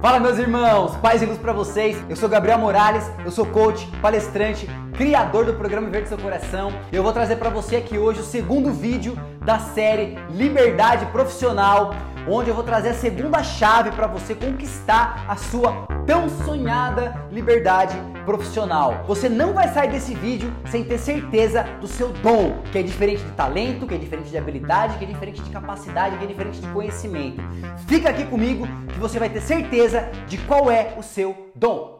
Fala 0.00 0.20
meus 0.20 0.38
irmãos, 0.38 0.94
paz 0.98 1.22
e 1.22 1.26
luz 1.26 1.38
para 1.38 1.54
vocês. 1.54 1.96
Eu 2.08 2.16
sou 2.16 2.28
Gabriel 2.28 2.58
Morales, 2.58 3.10
eu 3.24 3.30
sou 3.30 3.46
coach, 3.46 3.86
palestrante, 4.02 4.68
criador 4.94 5.46
do 5.46 5.54
programa 5.54 5.88
Verde 5.88 6.08
Seu 6.08 6.18
Coração. 6.18 6.70
Eu 6.92 7.02
vou 7.02 7.14
trazer 7.14 7.36
para 7.36 7.48
você 7.48 7.76
aqui 7.76 7.96
hoje 7.98 8.20
o 8.20 8.24
segundo 8.24 8.70
vídeo 8.70 9.18
da 9.42 9.58
série 9.58 10.18
Liberdade 10.30 11.06
Profissional, 11.06 11.94
onde 12.28 12.50
eu 12.50 12.54
vou 12.54 12.64
trazer 12.64 12.90
a 12.90 12.94
segunda 12.94 13.42
chave 13.42 13.90
para 13.92 14.06
você 14.06 14.34
conquistar 14.34 15.24
a 15.28 15.36
sua 15.36 15.86
tão 16.06 16.28
sonhada 16.28 17.26
liberdade 17.30 17.96
profissional. 18.24 19.04
Você 19.06 19.28
não 19.28 19.52
vai 19.52 19.68
sair 19.68 19.90
desse 19.90 20.14
vídeo 20.14 20.52
sem 20.70 20.84
ter 20.84 20.98
certeza 20.98 21.62
do 21.80 21.86
seu 21.86 22.08
dom, 22.08 22.62
que 22.72 22.78
é 22.78 22.82
diferente 22.82 23.22
de 23.22 23.30
talento, 23.32 23.86
que 23.86 23.94
é 23.94 23.98
diferente 23.98 24.30
de 24.30 24.38
habilidade, 24.38 24.98
que 24.98 25.04
é 25.04 25.08
diferente 25.08 25.42
de 25.42 25.50
capacidade, 25.50 26.16
que 26.16 26.24
é 26.24 26.26
diferente 26.26 26.60
de 26.60 26.68
conhecimento. 26.68 27.42
Fica 27.86 28.10
aqui 28.10 28.24
comigo 28.24 28.66
que 28.92 28.98
você 28.98 29.18
vai 29.18 29.28
ter 29.28 29.40
certeza 29.40 30.08
de 30.26 30.38
qual 30.38 30.70
é 30.70 30.94
o 30.96 31.02
seu 31.02 31.50
dom. 31.54 31.96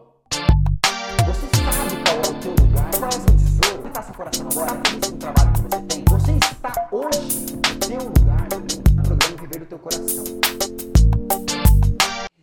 Você 1.27 1.47
sabe 1.57 2.03
qual 2.05 2.17
é 2.17 2.21
o 2.21 2.43
seu 2.43 2.53
lugar, 2.53 2.91
é 2.93 3.07
o 3.07 3.37
tesouro, 3.37 3.87
está 3.89 4.03
seu 4.03 4.15
coração 4.15 4.49
agora, 4.51 4.86
Coração. 9.87 10.25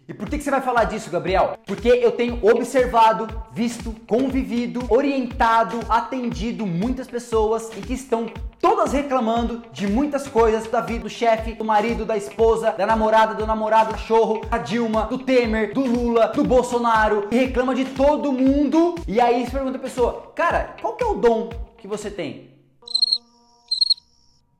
E 0.07 0.13
por 0.13 0.29
que, 0.29 0.39
você 0.39 0.49
vai 0.49 0.61
falar 0.61 0.85
disso, 0.85 1.09
Gabriel? 1.09 1.57
Porque 1.66 1.89
eu 1.89 2.11
tenho 2.11 2.39
observado, 2.41 3.27
visto, 3.52 3.93
convivido, 4.07 4.81
orientado, 4.89 5.77
atendido 5.89 6.66
muitas 6.66 7.05
pessoas 7.05 7.69
e 7.75 7.81
que 7.81 7.93
estão 7.93 8.31
todas 8.61 8.93
reclamando 8.93 9.61
de 9.73 9.88
muitas 9.88 10.25
coisas 10.25 10.69
da 10.69 10.79
vida 10.79 11.03
do 11.03 11.09
chefe, 11.09 11.53
do 11.53 11.66
marido, 11.66 12.05
da 12.05 12.16
esposa, 12.16 12.71
da 12.71 12.85
namorada, 12.85 13.33
do 13.33 13.45
namorado, 13.45 13.89
do 13.89 13.95
cachorro, 13.95 14.39
da 14.49 14.57
Dilma, 14.57 15.07
do 15.07 15.17
Temer, 15.17 15.73
do 15.73 15.81
Lula, 15.81 16.27
do 16.27 16.45
Bolsonaro 16.45 17.27
e 17.30 17.38
reclama 17.38 17.75
de 17.75 17.83
todo 17.83 18.31
mundo. 18.31 18.95
E 19.05 19.19
aí 19.19 19.44
você 19.44 19.52
pergunta 19.52 19.77
a 19.77 19.81
pessoa, 19.81 20.31
cara, 20.33 20.75
qual 20.81 20.95
que 20.95 21.03
é 21.03 21.08
o 21.08 21.16
dom 21.16 21.49
que 21.77 21.88
você 21.89 22.09
tem? 22.09 22.52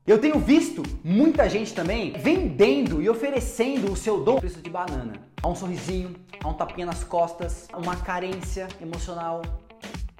Eu 0.06 0.20
tenho 0.20 0.38
visto 0.38 0.84
muita 1.02 1.50
gente 1.50 1.73
também 1.73 2.12
vendendo 2.12 3.02
e 3.02 3.09
oferecendo 3.09 3.90
o 3.90 3.96
seu 3.96 4.22
dom 4.22 4.38
preço 4.38 4.62
de 4.62 4.70
banana. 4.70 5.14
Há 5.42 5.48
um 5.48 5.56
sorrisinho, 5.56 6.14
há 6.44 6.50
um 6.50 6.54
tapinha 6.54 6.86
nas 6.86 7.06
costas, 7.06 7.70
uma 7.73 7.95
carência 7.95 8.68
emocional. 8.82 9.42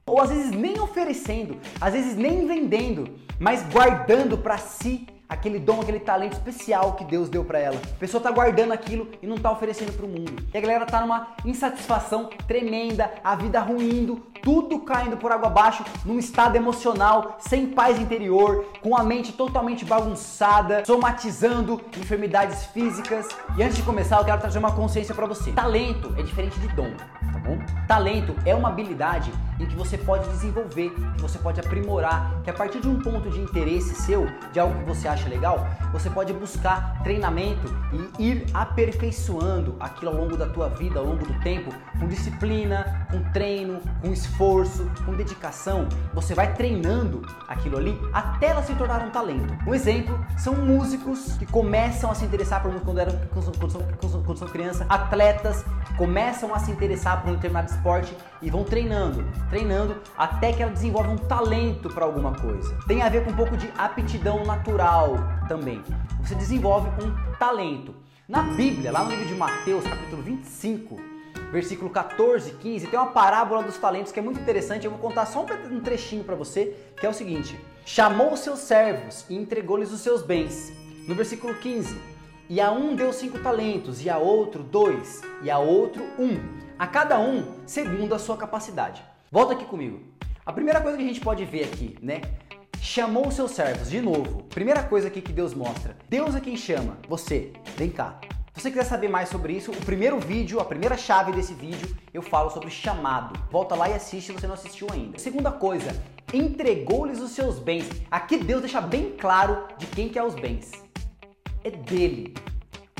Ou 0.06 0.22
às 0.22 0.30
vezes 0.30 0.52
nem 0.52 0.80
oferecendo, 0.80 1.58
às 1.81 1.92
vezes 1.92 2.16
nem 2.16 2.48
vendendo, 2.48 3.20
mas 3.38 3.62
guardando 3.73 4.38
para 4.38 4.58
si 4.58 5.06
aquele 5.27 5.59
dom, 5.59 5.81
aquele 5.81 5.99
talento 5.99 6.33
especial 6.33 6.93
que 6.93 7.03
Deus 7.03 7.29
deu 7.29 7.43
para 7.43 7.59
ela. 7.59 7.77
A 7.77 7.99
pessoa 7.99 8.21
tá 8.21 8.31
guardando 8.31 8.71
aquilo 8.71 9.09
e 9.21 9.27
não 9.27 9.38
tá 9.38 9.52
oferecendo 9.52 9.91
para 9.93 10.05
o 10.05 10.09
mundo. 10.09 10.43
E 10.53 10.57
a 10.57 10.61
galera 10.61 10.85
tá 10.85 11.02
numa 11.02 11.29
insatisfação 11.45 12.29
tremenda, 12.47 13.11
a 13.23 13.35
vida 13.35 13.59
ruindo, 13.59 14.23
tudo 14.41 14.79
caindo 14.79 15.17
por 15.17 15.31
água 15.31 15.47
abaixo, 15.47 15.83
num 16.05 16.19
estado 16.19 16.55
emocional, 16.55 17.38
sem 17.39 17.67
paz 17.67 17.99
interior, 17.99 18.66
com 18.81 18.95
a 18.95 19.03
mente 19.03 19.31
totalmente 19.31 19.85
bagunçada, 19.85 20.83
somatizando 20.85 21.81
enfermidades 21.97 22.66
físicas. 22.66 23.27
E 23.57 23.63
antes 23.63 23.77
de 23.77 23.83
começar, 23.83 24.17
eu 24.17 24.25
quero 24.25 24.39
trazer 24.39 24.59
uma 24.59 24.75
consciência 24.75 25.16
para 25.16 25.25
você. 25.25 25.51
Talento 25.53 26.13
é 26.17 26.23
diferente 26.23 26.59
de 26.59 26.67
dom, 26.69 26.91
bom? 27.44 27.59
Talento 27.88 28.36
é 28.45 28.55
uma 28.55 28.69
habilidade 28.69 29.31
em 29.59 29.66
que 29.66 29.75
você 29.75 29.97
pode 29.97 30.27
desenvolver, 30.30 30.89
que 31.16 31.22
você 31.22 31.38
pode 31.38 31.59
aprimorar, 31.59 32.41
que 32.44 32.50
a 32.50 32.53
partir 32.53 32.80
de 32.80 32.88
um 32.88 33.00
ponto 33.00 33.30
de 33.30 33.39
interesse 33.39 33.94
seu, 33.95 34.27
de 34.52 34.59
algo 34.59 34.77
que 34.80 34.85
você 34.85 35.08
acha 35.08 35.30
legal, 35.30 35.67
você 35.91 36.09
pode 36.09 36.33
buscar 36.33 37.02
treinamento 37.03 37.73
e 38.17 38.23
ir 38.23 38.45
aperfeiçoando 38.53 39.75
aquilo 39.80 40.11
ao 40.11 40.17
longo 40.17 40.35
da 40.35 40.47
tua 40.47 40.69
vida, 40.69 41.00
ao 41.00 41.05
longo 41.05 41.25
do 41.25 41.39
tempo, 41.41 41.72
com 42.00 42.08
disciplina, 42.08 43.08
com 43.11 43.22
treino, 43.31 43.80
com 44.02 44.11
esforço, 44.11 44.89
com 45.05 45.13
dedicação. 45.13 45.88
Você 46.13 46.33
vai 46.33 46.53
treinando 46.53 47.22
aquilo 47.47 47.78
ali 47.78 48.00
até 48.11 48.47
ela 48.47 48.63
se 48.63 48.73
tornar 48.75 49.01
um 49.01 49.12
talento. 49.12 49.53
Um 49.68 49.73
exemplo 49.73 50.19
são 50.38 50.56
músicos 50.56 51.38
que 51.38 51.45
começam 51.45 52.09
a 52.09 52.16
se 52.16 52.25
interessar 52.25 52.62
por 52.62 52.72
música 52.72 52.85
quando, 52.85 53.00
eram, 53.00 53.19
quando, 53.31 53.72
são, 53.72 53.81
quando 54.23 54.38
são 54.38 54.47
criança, 54.47 54.85
atletas 54.89 55.63
começam 55.98 56.54
a 56.54 56.59
se 56.59 56.72
interessar 56.72 57.22
por 57.22 57.31
um 57.31 57.36
determinado 57.36 57.72
esporte 57.72 58.16
e 58.42 58.50
vão 58.50 58.64
treinando 58.64 59.26
treinando 59.50 60.02
até 60.18 60.52
que 60.52 60.62
ela 60.62 60.72
desenvolve 60.72 61.09
um 61.09 61.18
talento 61.18 61.90
para 61.90 62.06
alguma 62.06 62.34
coisa. 62.34 62.76
Tem 62.88 63.02
a 63.02 63.09
ver 63.09 63.24
com 63.24 63.31
um 63.31 63.36
pouco 63.36 63.56
de 63.56 63.72
aptidão 63.78 64.44
natural 64.46 65.16
também. 65.48 65.81
Você 66.22 66.36
desenvolve 66.36 66.90
um 67.04 67.36
talento. 67.38 67.94
Na 68.28 68.42
Bíblia, 68.42 68.92
lá 68.92 69.04
no 69.04 69.12
livro 69.12 69.26
de 69.26 69.36
Mateus, 69.36 69.84
capítulo 69.86 70.22
25, 70.22 70.98
versículo 71.52 71.90
14 71.90 72.50
e 72.50 72.54
15, 72.54 72.88
tem 72.88 72.98
uma 72.98 73.12
parábola 73.12 73.62
dos 73.62 73.78
talentos 73.78 74.12
que 74.12 74.20
é 74.20 74.24
muito 74.24 74.40
interessante. 74.40 74.86
Eu 74.86 74.92
vou 74.92 75.00
contar 75.00 75.25
só 75.25 75.46
um 75.70 75.80
trechinho 75.81 76.24
para 76.24 76.36
você, 76.36 76.75
que 77.00 77.06
é 77.06 77.10
o 77.10 77.14
seguinte: 77.14 77.60
Chamou 77.86 78.34
os 78.34 78.40
seus 78.40 78.60
servos 78.60 79.25
e 79.30 79.36
entregou-lhes 79.36 79.92
os 79.92 80.00
seus 80.00 80.22
bens. 80.24 80.72
No 81.08 81.14
versículo 81.14 81.54
15, 81.54 82.00
e 82.53 82.62
a 82.62 82.72
um 82.72 82.96
deu 82.96 83.12
cinco 83.12 83.40
talentos, 83.40 84.06
e 84.06 84.12
a 84.12 84.19
outro 84.19 84.62
dois, 84.62 85.24
e 85.41 85.50
a 85.50 85.58
outro 85.58 86.03
um, 86.19 86.38
a 86.78 86.86
cada 86.86 87.19
um 87.19 87.44
segundo 87.66 88.14
a 88.14 88.19
sua 88.19 88.38
capacidade. 88.38 89.03
Volta 89.31 89.53
aqui 89.53 89.66
comigo. 89.66 90.03
A 90.46 90.53
primeira 90.53 90.80
coisa 90.80 90.96
que 90.96 91.03
a 91.03 91.08
gente 91.08 91.19
pode 91.19 91.44
ver 91.46 91.63
aqui, 91.63 91.97
né? 92.00 92.22
Chamou 92.80 93.28
os 93.28 93.34
seus 93.34 93.50
servos, 93.53 93.90
de 93.90 94.00
novo. 94.00 94.44
Primeira 94.44 94.84
coisa 94.84 95.08
aqui 95.08 95.19
que 95.19 95.34
Deus 95.34 95.56
mostra. 95.56 95.97
Deus 96.08 96.36
é 96.36 96.40
quem 96.40 96.56
chama. 96.56 97.00
Você, 97.09 97.53
vem 97.75 97.90
cá. 97.90 98.19
Se 98.53 98.62
você 98.62 98.69
quiser 98.69 98.86
saber 98.86 99.09
mais 99.09 99.30
sobre 99.30 99.53
isso, 99.53 99.72
o 99.72 99.78
primeiro 99.78 100.19
vídeo, 100.19 100.59
a 100.59 100.66
primeira 100.66 100.96
chave 100.96 101.31
desse 101.31 101.56
vídeo, 101.56 101.97
eu 102.13 102.22
falo 102.22 102.52
sobre 102.52 102.69
chamado. 102.69 103.34
Volta 103.50 103.74
lá 103.74 103.90
e 103.90 103.94
assiste 103.94 104.28
se 104.28 104.31
você 104.31 104.46
não 104.46 104.53
assistiu 104.53 104.86
ainda. 104.94 105.18
Segunda 105.18 105.52
coisa, 105.52 105.90
entregou-lhes 106.31 107.19
os 107.19 107.31
seus 107.31 107.58
bens. 107.58 107.90
Aqui 108.12 108.38
Deus 108.38 108.62
deixa 108.62 108.80
bem 108.80 109.16
claro 109.18 109.69
de 109.80 109.88
quem 109.88 110.08
que 110.08 110.19
é 110.19 110.24
os 110.24 110.36
bens. 110.36 110.82
É 111.63 111.72
dele. 111.72 112.34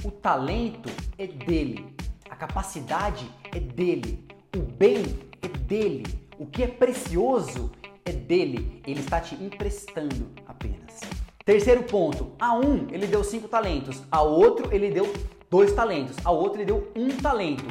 O 0.04 0.12
talento 0.12 0.90
é 1.18 1.28
dele. 1.28 1.94
A 2.30 2.36
capacidade 2.36 3.30
é 3.54 3.60
dele. 3.60 4.26
O 4.56 4.60
bem 4.60 5.04
é 5.42 5.48
dele. 5.48 6.06
O 6.40 6.46
que 6.46 6.64
é 6.64 6.68
precioso 6.68 7.72
é 8.06 8.12
dele, 8.12 8.82
ele 8.86 9.00
está 9.00 9.20
te 9.20 9.36
emprestando 9.36 10.30
apenas. 10.48 11.00
Terceiro 11.46 11.84
ponto: 11.84 12.32
a 12.40 12.54
um 12.54 12.88
ele 12.92 13.08
deu 13.08 13.24
cinco 13.24 13.48
talentos, 13.48 14.02
a 14.12 14.22
outro 14.22 14.74
ele 14.74 14.92
deu 14.92 15.14
dois 15.50 15.74
talentos, 15.74 16.16
a 16.24 16.32
outro 16.32 16.60
ele 16.60 16.66
deu 16.66 16.92
um 16.96 17.10
talento. 17.10 17.66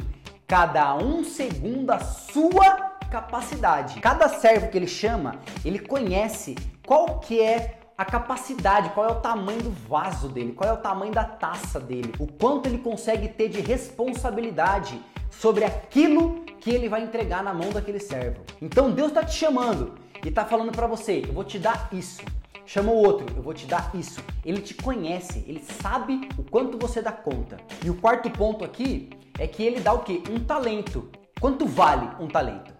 Cada 0.47 0.95
um 0.95 1.23
segundo 1.23 1.91
a 1.91 1.99
sua 1.99 2.93
capacidade. 3.09 3.99
Cada 3.99 4.27
servo 4.29 4.69
que 4.69 4.77
ele 4.77 4.87
chama, 4.87 5.39
ele 5.63 5.79
conhece 5.79 6.55
qual 6.85 7.19
que 7.19 7.41
é 7.41 7.79
a 8.03 8.05
capacidade, 8.05 8.89
qual 8.89 9.07
é 9.07 9.11
o 9.11 9.21
tamanho 9.21 9.63
do 9.63 9.71
vaso 9.71 10.27
dele, 10.27 10.51
qual 10.51 10.69
é 10.69 10.73
o 10.73 10.77
tamanho 10.77 11.13
da 11.13 11.23
taça 11.23 11.79
dele, 11.79 12.13
o 12.19 12.27
quanto 12.27 12.67
ele 12.67 12.77
consegue 12.77 13.29
ter 13.29 13.47
de 13.47 13.61
responsabilidade 13.61 15.01
sobre 15.31 15.63
aquilo 15.63 16.43
que 16.59 16.69
ele 16.69 16.89
vai 16.89 17.01
entregar 17.01 17.41
na 17.41 17.53
mão 17.53 17.69
daquele 17.69 17.99
servo. 17.99 18.43
Então 18.61 18.91
Deus 18.91 19.07
está 19.07 19.23
te 19.23 19.33
chamando 19.33 19.93
e 20.23 20.27
está 20.27 20.43
falando 20.45 20.73
para 20.73 20.85
você: 20.85 21.23
eu 21.25 21.33
vou 21.33 21.45
te 21.45 21.57
dar 21.57 21.87
isso. 21.93 22.21
Chama 22.65 22.91
o 22.91 22.95
outro, 22.95 23.25
eu 23.35 23.41
vou 23.41 23.53
te 23.53 23.65
dar 23.65 23.89
isso. 23.93 24.21
Ele 24.45 24.61
te 24.61 24.73
conhece, 24.73 25.43
ele 25.47 25.63
sabe 25.81 26.27
o 26.37 26.43
quanto 26.43 26.77
você 26.77 27.01
dá 27.01 27.11
conta. 27.11 27.57
E 27.83 27.89
o 27.89 27.95
quarto 27.95 28.29
ponto 28.29 28.65
aqui 28.65 29.09
é 29.39 29.47
que 29.47 29.63
ele 29.63 29.79
dá 29.79 29.93
o 29.93 29.99
quê? 29.99 30.21
Um 30.29 30.39
talento. 30.39 31.09
Quanto 31.39 31.65
vale 31.65 32.09
um 32.19 32.27
talento? 32.27 32.73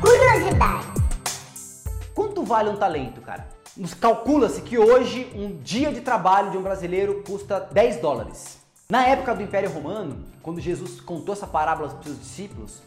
Curiosidade. 0.00 0.86
Quanto 2.14 2.44
vale 2.44 2.68
um 2.70 2.76
talento, 2.76 3.20
cara? 3.20 3.53
Calcula-se 4.00 4.62
que 4.62 4.78
hoje 4.78 5.28
um 5.34 5.56
dia 5.56 5.92
de 5.92 6.00
trabalho 6.00 6.52
de 6.52 6.56
um 6.56 6.62
brasileiro 6.62 7.24
custa 7.26 7.58
10 7.58 7.96
dólares. 7.96 8.58
Na 8.88 9.04
época 9.04 9.34
do 9.34 9.42
Império 9.42 9.68
Romano, 9.68 10.24
quando 10.42 10.60
Jesus 10.60 11.00
contou 11.00 11.32
essa 11.32 11.46
parábola 11.46 11.88
para 11.88 12.08
os 12.08 12.20
discípulos, 12.20 12.82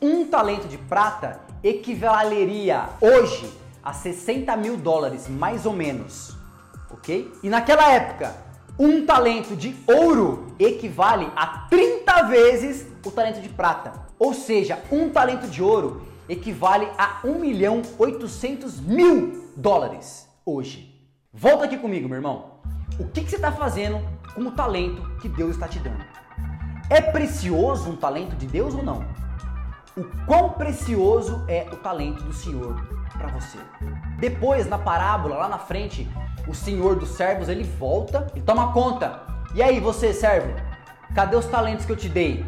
um 0.00 0.24
talento 0.26 0.66
de 0.68 0.78
prata 0.78 1.38
equivaleria 1.62 2.88
hoje 2.98 3.52
a 3.84 3.92
60 3.92 4.56
mil 4.56 4.78
dólares, 4.78 5.28
mais 5.28 5.66
ou 5.66 5.74
menos, 5.74 6.34
ok? 6.90 7.30
E 7.42 7.50
naquela 7.50 7.92
época, 7.92 8.34
um 8.78 9.04
talento 9.04 9.54
de 9.54 9.76
ouro 9.86 10.54
equivale 10.58 11.30
a 11.36 11.66
30 11.68 12.22
vezes 12.22 12.86
o 13.04 13.10
talento 13.10 13.42
de 13.42 13.50
prata. 13.50 13.92
Ou 14.18 14.32
seja, 14.32 14.82
um 14.90 15.10
talento 15.10 15.46
de 15.46 15.62
ouro 15.62 16.00
equivale 16.26 16.88
a 16.96 17.20
1 17.22 17.38
milhão 17.38 17.82
800 17.98 18.80
mil 18.80 19.41
dólares 19.56 20.28
hoje. 20.44 21.00
Volta 21.32 21.64
aqui 21.64 21.76
comigo, 21.76 22.08
meu 22.08 22.16
irmão. 22.16 22.60
O 22.98 23.06
que, 23.08 23.22
que 23.22 23.30
você 23.30 23.36
está 23.36 23.50
fazendo 23.50 24.00
com 24.34 24.42
o 24.42 24.50
talento 24.50 25.02
que 25.20 25.28
Deus 25.28 25.52
está 25.52 25.68
te 25.68 25.78
dando. 25.78 26.04
É 26.90 27.00
precioso 27.00 27.90
um 27.90 27.96
talento 27.96 28.36
de 28.36 28.46
Deus 28.46 28.74
ou 28.74 28.82
não? 28.82 29.04
O 29.96 30.04
quão 30.26 30.50
precioso 30.50 31.44
é 31.48 31.66
o 31.70 31.76
talento 31.76 32.22
do 32.22 32.32
Senhor 32.32 32.74
para 33.12 33.28
você? 33.28 33.58
Depois, 34.18 34.66
na 34.66 34.78
parábola, 34.78 35.36
lá 35.36 35.48
na 35.48 35.58
frente, 35.58 36.08
o 36.48 36.54
Senhor 36.54 36.96
dos 36.96 37.10
servos 37.10 37.48
ele 37.48 37.64
volta 37.64 38.26
e 38.34 38.40
toma 38.40 38.72
conta. 38.72 39.20
E 39.54 39.62
aí, 39.62 39.80
você, 39.80 40.14
servo, 40.14 40.54
cadê 41.14 41.36
os 41.36 41.46
talentos 41.46 41.84
que 41.84 41.92
eu 41.92 41.96
te 41.96 42.08
dei? 42.08 42.44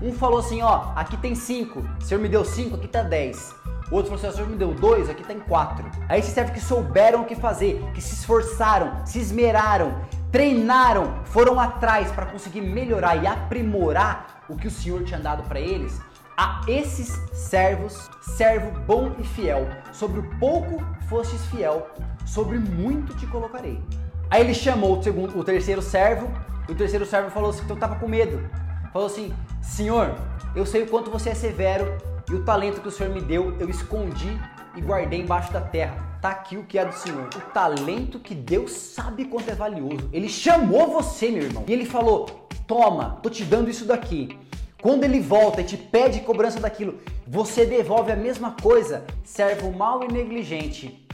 Um 0.00 0.12
falou 0.12 0.38
assim, 0.38 0.62
ó, 0.62 0.92
aqui 0.94 1.16
tem 1.16 1.34
5, 1.34 1.80
o 1.80 2.04
Senhor 2.04 2.20
me 2.20 2.28
deu 2.28 2.44
5, 2.44 2.76
aqui 2.76 2.86
tá 2.86 3.02
10. 3.02 3.54
O 3.90 3.94
outro 3.94 4.10
falou 4.10 4.16
assim, 4.16 4.28
o 4.28 4.32
Senhor 4.32 4.48
me 4.48 4.56
deu 4.56 4.74
2, 4.74 5.08
aqui 5.08 5.22
tem 5.22 5.38
4. 5.38 5.84
Aí 6.08 6.18
esses 6.18 6.32
servos 6.32 6.52
que 6.52 6.60
souberam 6.60 7.22
o 7.22 7.24
que 7.24 7.36
fazer, 7.36 7.80
que 7.94 8.00
se 8.00 8.14
esforçaram, 8.14 9.06
se 9.06 9.20
esmeraram, 9.20 10.00
treinaram, 10.32 11.22
foram 11.26 11.60
atrás 11.60 12.10
para 12.10 12.26
conseguir 12.26 12.62
melhorar 12.62 13.22
e 13.22 13.26
aprimorar 13.26 14.42
o 14.48 14.56
que 14.56 14.66
o 14.66 14.70
Senhor 14.70 15.04
tinha 15.04 15.20
dado 15.20 15.44
para 15.44 15.60
eles. 15.60 16.00
A 16.36 16.62
esses 16.66 17.08
servos, 17.32 18.10
servo 18.20 18.70
bom 18.80 19.14
e 19.18 19.24
fiel, 19.24 19.68
sobre 19.92 20.20
o 20.20 20.38
pouco 20.38 20.84
fostes 21.08 21.46
fiel, 21.46 21.88
sobre 22.26 22.58
muito 22.58 23.14
te 23.14 23.26
colocarei. 23.26 23.80
Aí 24.28 24.42
ele 24.42 24.52
chamou 24.52 24.98
o, 24.98 25.02
segundo, 25.02 25.38
o 25.38 25.44
terceiro 25.44 25.80
servo, 25.80 26.28
e 26.68 26.72
o 26.72 26.74
terceiro 26.74 27.06
servo 27.06 27.30
falou 27.30 27.50
assim: 27.50 27.64
que 27.64 27.70
eu 27.70 27.74
estava 27.74 27.94
com 27.94 28.08
medo. 28.08 28.50
Falou 28.92 29.06
assim: 29.06 29.32
Senhor, 29.62 30.14
eu 30.54 30.66
sei 30.66 30.82
o 30.82 30.88
quanto 30.88 31.10
você 31.10 31.30
é 31.30 31.34
severo 31.34 31.96
e 32.28 32.34
o 32.34 32.44
talento 32.44 32.80
que 32.80 32.88
o 32.88 32.90
Senhor 32.90 33.12
me 33.12 33.20
deu, 33.20 33.56
eu 33.60 33.70
escondi 33.70 34.36
e 34.76 34.80
guardei 34.80 35.20
embaixo 35.20 35.52
da 35.52 35.60
terra. 35.60 36.18
Tá 36.20 36.30
aqui 36.30 36.56
o 36.56 36.64
que 36.64 36.78
é 36.78 36.84
do 36.84 36.92
Senhor. 36.92 37.28
O 37.28 37.40
talento 37.52 38.18
que 38.18 38.34
Deus 38.34 38.72
sabe 38.72 39.26
quanto 39.26 39.48
é 39.48 39.54
valioso. 39.54 40.08
Ele 40.12 40.28
chamou 40.28 40.92
você, 40.92 41.30
meu 41.30 41.44
irmão. 41.44 41.64
E 41.68 41.72
ele 41.72 41.84
falou: 41.84 42.48
Toma, 42.66 43.20
tô 43.22 43.30
te 43.30 43.44
dando 43.44 43.70
isso 43.70 43.84
daqui. 43.84 44.36
Quando 44.82 45.04
ele 45.04 45.20
volta 45.20 45.60
e 45.60 45.64
te 45.64 45.76
pede 45.76 46.20
cobrança 46.20 46.60
daquilo, 46.60 46.98
você 47.26 47.64
devolve 47.64 48.10
a 48.10 48.16
mesma 48.16 48.56
coisa. 48.60 49.04
Servo 49.24 49.70
mau 49.72 50.02
e 50.02 50.12
negligente. 50.12 51.06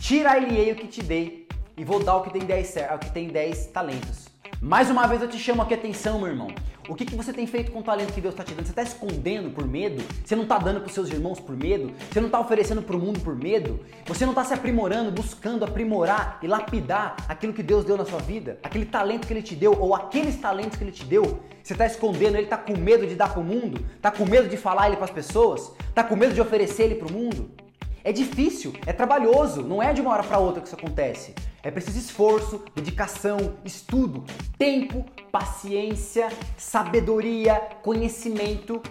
Tira-lhe 0.00 0.70
o 0.70 0.76
que 0.76 0.86
te 0.86 1.02
dei 1.02 1.46
e 1.76 1.84
vou 1.84 2.02
dar 2.02 2.16
o 2.16 2.22
que 2.22 2.30
tem 2.30 2.42
10, 2.42 2.76
o 2.94 2.98
que 2.98 3.10
tem 3.10 3.28
10 3.28 3.66
talentos. 3.66 4.31
Mais 4.64 4.88
uma 4.88 5.08
vez 5.08 5.20
eu 5.20 5.28
te 5.28 5.40
chamo 5.40 5.60
aqui 5.60 5.74
atenção, 5.74 6.20
meu 6.20 6.28
irmão. 6.28 6.46
O 6.88 6.94
que, 6.94 7.04
que 7.04 7.16
você 7.16 7.32
tem 7.32 7.48
feito 7.48 7.72
com 7.72 7.80
o 7.80 7.82
talento 7.82 8.12
que 8.12 8.20
Deus 8.20 8.32
está 8.32 8.44
te 8.44 8.54
dando? 8.54 8.64
Você 8.64 8.70
está 8.70 8.82
escondendo 8.84 9.50
por 9.50 9.66
medo? 9.66 10.04
Você 10.24 10.36
não 10.36 10.44
está 10.44 10.56
dando 10.56 10.78
para 10.78 10.86
os 10.86 10.94
seus 10.94 11.10
irmãos 11.10 11.40
por 11.40 11.56
medo? 11.56 11.92
Você 12.08 12.20
não 12.20 12.28
está 12.28 12.38
oferecendo 12.38 12.80
para 12.80 12.94
o 12.94 12.98
mundo 13.00 13.18
por 13.18 13.34
medo? 13.34 13.80
Você 14.06 14.24
não 14.24 14.30
está 14.30 14.44
se 14.44 14.54
aprimorando, 14.54 15.10
buscando 15.10 15.64
aprimorar 15.64 16.38
e 16.40 16.46
lapidar 16.46 17.16
aquilo 17.28 17.52
que 17.52 17.60
Deus 17.60 17.84
deu 17.84 17.96
na 17.96 18.04
sua 18.04 18.20
vida? 18.20 18.60
Aquele 18.62 18.84
talento 18.84 19.26
que 19.26 19.32
Ele 19.32 19.42
te 19.42 19.56
deu 19.56 19.76
ou 19.76 19.96
aqueles 19.96 20.36
talentos 20.36 20.78
que 20.78 20.84
Ele 20.84 20.92
te 20.92 21.04
deu? 21.04 21.40
Você 21.60 21.72
está 21.72 21.84
escondendo, 21.84 22.36
Ele 22.36 22.44
está 22.44 22.56
com 22.56 22.76
medo 22.76 23.04
de 23.04 23.16
dar 23.16 23.30
para 23.30 23.40
o 23.40 23.44
mundo? 23.44 23.84
Está 23.96 24.12
com 24.12 24.24
medo 24.24 24.48
de 24.48 24.56
falar 24.56 24.86
Ele 24.86 24.94
para 24.94 25.06
as 25.06 25.10
pessoas? 25.10 25.72
Está 25.88 26.04
com 26.04 26.14
medo 26.14 26.34
de 26.34 26.40
oferecer 26.40 26.84
Ele 26.84 26.94
para 26.94 27.08
o 27.08 27.12
mundo? 27.12 27.50
É 28.04 28.10
difícil, 28.10 28.72
é 28.84 28.92
trabalhoso, 28.92 29.62
não 29.62 29.80
é 29.80 29.92
de 29.92 30.00
uma 30.00 30.10
hora 30.10 30.24
para 30.24 30.38
outra 30.38 30.60
que 30.60 30.66
isso 30.66 30.74
acontece. 30.74 31.34
É 31.62 31.70
preciso 31.70 31.98
esforço, 31.98 32.64
dedicação, 32.74 33.54
estudo, 33.64 34.24
tempo, 34.58 35.04
paciência, 35.30 36.28
sabedoria, 36.56 37.54
conhecimento 37.82 38.82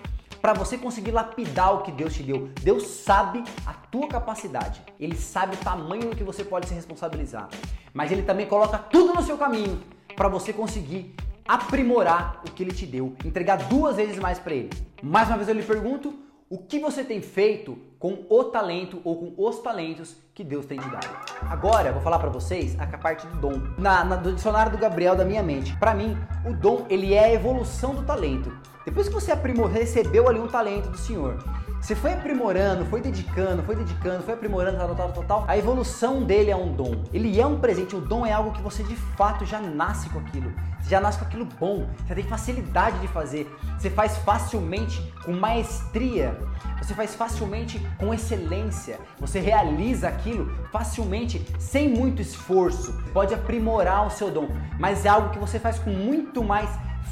para 0.41 0.53
você 0.53 0.77
conseguir 0.77 1.11
lapidar 1.11 1.75
o 1.75 1.81
que 1.81 1.91
Deus 1.91 2.13
te 2.13 2.23
deu. 2.23 2.49
Deus 2.61 2.87
sabe 2.87 3.43
a 3.65 3.73
tua 3.73 4.07
capacidade. 4.07 4.81
Ele 4.97 5.17
sabe 5.17 5.55
o 5.55 5.59
tamanho 5.59 6.09
do 6.09 6.15
que 6.15 6.23
você 6.23 6.45
pode 6.45 6.69
se 6.69 6.73
responsabilizar. 6.73 7.49
Mas 7.93 8.13
ele 8.13 8.23
também 8.23 8.47
coloca 8.47 8.77
tudo 8.77 9.13
no 9.13 9.21
seu 9.21 9.37
caminho 9.37 9.83
para 10.15 10.29
você 10.29 10.53
conseguir 10.53 11.13
aprimorar 11.45 12.41
o 12.47 12.51
que 12.51 12.63
ele 12.63 12.71
te 12.71 12.85
deu, 12.85 13.13
entregar 13.25 13.57
duas 13.57 13.97
vezes 13.97 14.17
mais 14.17 14.39
para 14.39 14.53
ele. 14.53 14.69
Mais 15.03 15.27
uma 15.27 15.35
vez 15.35 15.49
eu 15.49 15.55
lhe 15.55 15.63
pergunto, 15.63 16.13
o 16.51 16.57
que 16.57 16.79
você 16.79 17.01
tem 17.01 17.21
feito 17.21 17.79
com 17.97 18.25
o 18.29 18.43
talento 18.43 18.99
ou 19.05 19.15
com 19.15 19.33
os 19.41 19.59
talentos 19.59 20.17
que 20.35 20.43
Deus 20.43 20.65
tem 20.65 20.77
te 20.77 20.89
dado. 20.89 21.07
Agora 21.49 21.93
vou 21.93 22.01
falar 22.01 22.19
para 22.19 22.29
vocês 22.29 22.77
a 22.77 22.85
parte 22.97 23.25
do 23.25 23.37
dom. 23.37 23.53
Na, 23.77 24.03
na, 24.03 24.17
do 24.17 24.33
dicionário 24.33 24.69
do 24.69 24.77
Gabriel 24.77 25.15
da 25.15 25.23
minha 25.23 25.41
mente. 25.41 25.73
Para 25.77 25.93
mim, 25.93 26.17
o 26.45 26.53
dom 26.53 26.85
ele 26.89 27.13
é 27.13 27.23
a 27.23 27.33
evolução 27.33 27.95
do 27.95 28.03
talento. 28.03 28.51
Depois 28.83 29.07
que 29.07 29.13
você 29.13 29.31
aprimorou, 29.31 29.71
recebeu 29.71 30.27
ali 30.27 30.41
um 30.41 30.47
talento 30.47 30.89
do 30.89 30.97
Senhor, 30.97 31.37
você 31.81 31.95
foi 31.95 32.13
aprimorando, 32.13 32.85
foi 32.85 33.01
dedicando, 33.01 33.63
foi 33.63 33.75
dedicando, 33.75 34.21
foi 34.21 34.35
aprimorando, 34.35 34.77
tal, 34.77 34.95
tal, 34.95 35.11
tal, 35.11 35.23
tal. 35.23 35.45
A 35.47 35.57
evolução 35.57 36.23
dele 36.23 36.51
é 36.51 36.55
um 36.55 36.71
dom. 36.71 37.03
Ele 37.11 37.41
é 37.41 37.45
um 37.45 37.59
presente. 37.59 37.95
O 37.95 37.99
dom 37.99 38.23
é 38.23 38.31
algo 38.31 38.51
que 38.51 38.61
você 38.61 38.83
de 38.83 38.95
fato 38.95 39.47
já 39.47 39.59
nasce 39.59 40.07
com 40.09 40.19
aquilo. 40.19 40.53
Você 40.79 40.91
já 40.91 41.01
nasce 41.01 41.17
com 41.17 41.25
aquilo 41.25 41.43
bom. 41.59 41.89
Você 42.05 42.13
tem 42.13 42.23
facilidade 42.23 42.99
de 42.99 43.07
fazer. 43.07 43.51
Você 43.79 43.89
faz 43.89 44.15
facilmente 44.19 45.01
com 45.25 45.33
maestria. 45.33 46.37
Você 46.79 46.93
faz 46.93 47.15
facilmente 47.15 47.79
com 47.97 48.13
excelência. 48.13 48.99
Você 49.19 49.39
realiza 49.39 50.07
aquilo 50.07 50.53
facilmente, 50.71 51.43
sem 51.57 51.89
muito 51.89 52.21
esforço. 52.21 52.93
Pode 53.11 53.33
aprimorar 53.33 54.05
o 54.05 54.11
seu 54.11 54.29
dom, 54.29 54.49
mas 54.79 55.03
é 55.03 55.09
algo 55.09 55.31
que 55.31 55.39
você 55.39 55.59
faz 55.59 55.79
com 55.79 55.89
muito 55.89 56.43
mais 56.43 56.69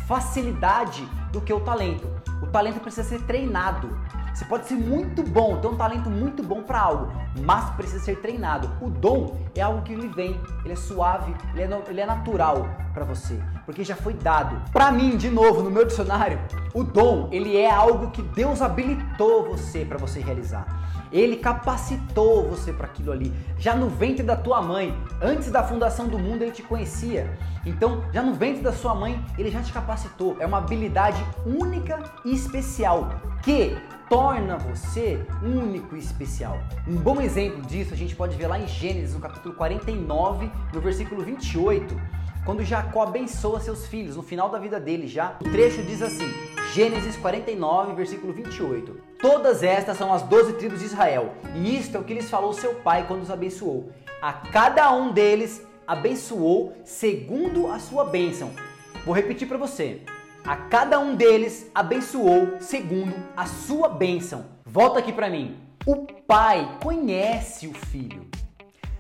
facilidade 0.07 1.07
do 1.31 1.42
que 1.42 1.54
o 1.54 1.60
talento. 1.60 2.07
O 2.42 2.48
talento 2.48 2.80
precisa 2.80 3.07
ser 3.07 3.21
treinado. 3.24 3.89
Você 4.39 4.45
pode 4.45 4.68
ser 4.69 4.75
muito 4.75 5.21
bom, 5.21 5.57
ter 5.57 5.68
um 5.68 5.75
talento 5.75 6.09
muito 6.09 6.41
bom 6.41 6.63
para 6.63 6.80
algo, 6.80 7.12
mas 7.41 7.71
precisa 7.71 8.01
ser 8.01 8.21
treinado. 8.21 8.71
O 8.80 8.89
dom 8.89 9.38
é 9.53 9.59
algo 9.59 9.81
que 9.81 9.91
ele 9.91 10.07
vem, 10.07 10.39
ele 10.63 10.71
é 10.71 10.77
suave, 10.77 11.36
ele 11.53 11.62
é, 11.62 11.83
ele 11.89 12.00
é 12.00 12.06
natural 12.06 12.65
para 12.94 13.03
você, 13.03 13.38
porque 13.65 13.83
já 13.83 13.97
foi 13.97 14.13
dado. 14.13 14.56
Para 14.71 14.94
mim, 14.94 15.18
de 15.18 15.30
novo, 15.30 15.62
no 15.62 15.69
meu 15.69 15.83
dicionário, 15.83 16.39
o 16.74 16.86
dom 16.86 17.27
ele 17.33 17.57
é 17.57 17.69
algo 17.69 18.12
que 18.12 18.21
Deus 18.21 18.62
habilitou 18.62 19.44
você 19.44 19.83
para 19.83 19.97
você 19.97 20.21
realizar. 20.21 20.88
Ele 21.11 21.38
capacitou 21.38 22.47
você 22.47 22.71
para 22.71 22.85
aquilo 22.85 23.11
ali. 23.11 23.33
Já 23.57 23.75
no 23.75 23.89
ventre 23.89 24.23
da 24.23 24.35
tua 24.35 24.61
mãe, 24.61 24.95
antes 25.21 25.51
da 25.51 25.63
fundação 25.63 26.07
do 26.07 26.19
mundo, 26.19 26.44
ele 26.44 26.51
te 26.51 26.61
conhecia. 26.63 27.38
Então, 27.65 28.03
já 28.13 28.21
no 28.21 28.33
ventre 28.33 28.61
da 28.61 28.71
sua 28.71 28.94
mãe, 28.95 29.23
ele 29.38 29.51
já 29.51 29.61
te 29.61 29.73
capacitou. 29.73 30.38
É 30.39 30.45
uma 30.45 30.59
habilidade 30.59 31.23
única 31.45 32.03
e 32.23 32.33
especial 32.33 33.09
que 33.44 33.77
torna 34.09 34.57
você 34.57 35.23
único 35.44 35.95
e 35.95 36.00
especial. 36.00 36.59
Um 36.88 36.95
bom 36.95 37.21
exemplo 37.21 37.61
disso 37.61 37.94
a 37.94 37.97
gente 37.97 38.15
pode 38.15 38.35
ver 38.35 38.47
lá 38.47 38.59
em 38.59 38.67
Gênesis, 38.67 39.13
no 39.13 39.19
capítulo 39.19 39.53
49, 39.56 40.51
no 40.73 40.81
versículo 40.81 41.23
28, 41.23 41.95
quando 42.44 42.63
Jacó 42.63 43.03
abençoa 43.03 43.59
seus 43.59 43.85
filhos, 43.85 44.15
no 44.15 44.23
final 44.23 44.50
da 44.50 44.57
vida 44.57 44.79
dele 44.79 45.07
já. 45.07 45.38
O 45.39 45.44
trecho 45.44 45.83
diz 45.83 46.01
assim: 46.01 46.27
Gênesis 46.73 47.15
49, 47.17 47.94
versículo 47.94 48.33
28. 48.33 49.08
Todas 49.21 49.63
estas 49.63 49.98
são 49.98 50.13
as 50.13 50.21
doze 50.24 50.54
tribos 50.54 50.80
de 50.80 50.86
Israel, 50.86 51.33
e 51.54 51.77
isto 51.77 51.98
é 51.98 52.00
o 52.00 52.06
que 52.06 52.13
lhes 52.13 52.30
falou 52.30 52.54
seu 52.54 52.75
pai 52.75 53.06
quando 53.06 53.21
os 53.21 53.30
abençoou. 53.30 53.92
A 54.21 54.31
cada 54.31 54.89
um 54.94 55.12
deles 55.12 55.62
abençoou 55.86 56.74
segundo 56.86 57.69
a 57.69 57.80
sua 57.80 58.06
bênção. 58.06 58.51
Vou 59.06 59.13
repetir 59.13 59.45
para 59.45 59.57
você. 59.57 60.04
A 60.45 60.56
cada 60.56 61.01
um 61.01 61.16
deles 61.16 61.69
abençoou 61.75 62.62
segundo 62.62 63.13
a 63.36 63.45
sua 63.45 63.89
bênção. 63.89 64.45
Volta 64.66 64.99
aqui 64.99 65.11
para 65.11 65.30
mim. 65.30 65.57
O 65.85 65.97
pai 66.26 66.78
conhece 66.81 67.68
o 67.68 67.73
filho. 67.73 68.26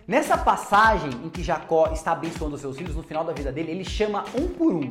Nessa 0.05 0.37
passagem 0.37 1.11
em 1.23 1.29
que 1.29 1.41
Jacó 1.41 1.93
está 1.93 2.11
abençoando 2.11 2.57
seus 2.57 2.77
filhos 2.77 2.95
no 2.95 3.03
final 3.03 3.23
da 3.23 3.31
vida 3.31 3.53
dele, 3.53 3.71
ele 3.71 3.85
chama 3.85 4.25
um 4.37 4.49
por 4.49 4.73
um, 4.73 4.87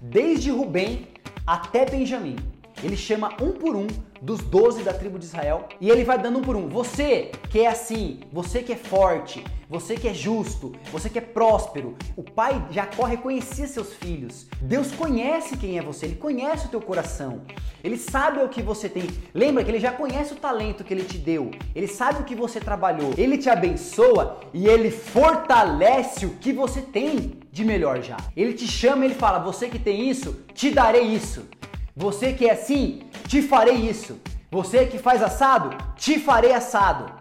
desde 0.00 0.50
Rubem 0.50 1.06
até 1.46 1.84
Benjamim. 1.84 2.36
Ele 2.82 2.96
chama 2.96 3.30
um 3.40 3.52
por 3.52 3.76
um 3.76 3.86
dos 4.20 4.40
doze 4.40 4.82
da 4.82 4.92
tribo 4.92 5.18
de 5.18 5.26
Israel 5.26 5.68
e 5.80 5.90
ele 5.90 6.04
vai 6.04 6.18
dando 6.18 6.38
um 6.38 6.42
por 6.42 6.56
um. 6.56 6.68
Você 6.68 7.30
que 7.50 7.60
é 7.60 7.68
assim, 7.68 8.20
você 8.32 8.62
que 8.62 8.72
é 8.72 8.76
forte, 8.76 9.44
você 9.68 9.96
que 9.96 10.08
é 10.08 10.14
justo, 10.14 10.72
você 10.90 11.08
que 11.08 11.18
é 11.18 11.20
próspero. 11.20 11.96
O 12.16 12.22
pai 12.22 12.64
Jacó 12.70 13.04
reconhecia 13.04 13.66
seus 13.66 13.92
filhos. 13.92 14.46
Deus 14.60 14.92
conhece 14.92 15.56
quem 15.56 15.78
é 15.78 15.82
você, 15.82 16.06
ele 16.06 16.16
conhece 16.16 16.66
o 16.66 16.70
teu 16.70 16.80
coração. 16.80 17.42
Ele 17.82 17.98
sabe 17.98 18.42
o 18.42 18.48
que 18.48 18.62
você 18.62 18.88
tem. 18.88 19.08
Lembra 19.34 19.62
que 19.62 19.70
ele 19.70 19.80
já 19.80 19.92
conhece 19.92 20.32
o 20.32 20.36
talento 20.36 20.84
que 20.84 20.94
ele 20.94 21.04
te 21.04 21.18
deu. 21.18 21.50
Ele 21.74 21.86
sabe 21.86 22.22
o 22.22 22.24
que 22.24 22.34
você 22.34 22.58
trabalhou. 22.58 23.12
Ele 23.18 23.36
te 23.36 23.50
abençoa 23.50 24.40
e 24.54 24.66
ele 24.66 24.90
fortalece 24.90 26.24
o 26.24 26.30
que 26.30 26.52
você 26.52 26.80
tem 26.80 27.40
de 27.52 27.64
melhor 27.64 28.02
já. 28.02 28.16
Ele 28.36 28.54
te 28.54 28.66
chama, 28.66 29.04
ele 29.04 29.14
fala: 29.14 29.38
"Você 29.40 29.68
que 29.68 29.78
tem 29.78 30.08
isso, 30.08 30.44
te 30.54 30.70
darei 30.70 31.02
isso". 31.02 31.46
Você 31.96 32.32
que 32.32 32.48
é 32.48 32.52
assim, 32.52 33.02
te 33.28 33.40
farei 33.40 33.76
isso. 33.76 34.20
Você 34.50 34.84
que 34.84 34.98
faz 34.98 35.22
assado, 35.22 35.76
te 35.96 36.18
farei 36.18 36.52
assado. 36.52 37.12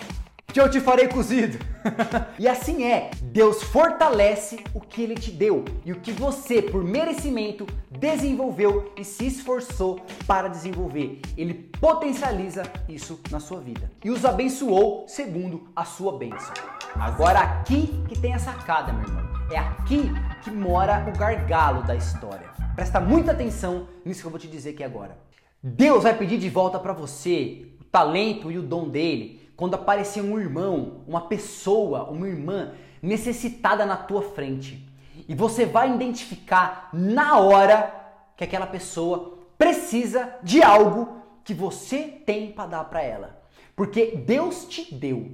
Que 0.48 0.60
eu 0.60 0.70
te 0.70 0.80
farei 0.80 1.08
cozido. 1.08 1.60
e 2.40 2.48
assim 2.48 2.84
é, 2.84 3.12
Deus 3.22 3.62
fortalece 3.62 4.64
o 4.74 4.80
que 4.80 5.04
ele 5.04 5.14
te 5.14 5.30
deu 5.30 5.64
e 5.86 5.92
o 5.92 6.00
que 6.00 6.12
você, 6.12 6.60
por 6.60 6.84
merecimento, 6.84 7.68
desenvolveu 7.92 8.92
e 8.98 9.04
se 9.04 9.28
esforçou 9.28 10.00
para 10.26 10.48
desenvolver. 10.48 11.22
Ele 11.38 11.54
potencializa 11.54 12.64
isso 12.90 13.20
na 13.30 13.40
sua 13.40 13.60
vida 13.60 13.92
e 14.04 14.10
os 14.10 14.26
abençoou 14.26 15.06
segundo 15.08 15.68
a 15.76 15.86
sua 15.86 16.18
bênção. 16.18 16.54
Agora 16.96 17.40
aqui 17.40 18.04
que 18.08 18.18
tem 18.18 18.34
a 18.34 18.40
sacada, 18.40 18.92
meu 18.92 19.04
irmão. 19.04 19.24
É 19.52 19.58
aqui 19.58 20.12
que 20.44 20.50
mora 20.50 21.06
o 21.08 21.18
gargalo 21.18 21.84
da 21.84 21.96
história. 21.96 22.63
Presta 22.76 23.00
muita 23.00 23.32
atenção 23.32 23.88
nisso 24.04 24.22
que 24.22 24.26
eu 24.26 24.32
vou 24.32 24.40
te 24.40 24.48
dizer 24.48 24.72
aqui 24.72 24.84
agora. 24.84 25.18
Deus 25.62 26.04
vai 26.04 26.18
pedir 26.18 26.40
de 26.40 26.50
volta 26.50 26.80
para 26.80 26.92
você 26.92 27.68
o 27.80 27.84
talento 27.84 28.52
e 28.52 28.58
o 28.58 28.64
dom 28.64 28.90
dele 28.90 29.52
quando 29.56 29.76
aparecer 29.76 30.22
um 30.22 30.40
irmão, 30.40 31.04
uma 31.08 31.28
pessoa, 31.28 32.10
uma 32.10 32.28
irmã 32.28 32.74
necessitada 33.02 33.86
na 33.86 33.96
tua 33.96 34.24
frente. 34.24 34.90
E 35.28 35.36
você 35.36 35.66
vai 35.66 35.94
identificar 35.94 36.90
na 36.92 37.38
hora 37.38 37.94
que 38.36 38.44
aquela 38.44 38.66
pessoa 38.66 39.38
precisa 39.58 40.36
de 40.42 40.64
algo 40.64 41.22
que 41.44 41.54
você 41.54 42.02
tem 42.02 42.52
para 42.52 42.68
dar 42.68 42.84
para 42.86 43.04
ela. 43.04 43.44
Porque 43.76 44.18
Deus 44.18 44.66
te 44.66 44.94
deu. 44.94 45.32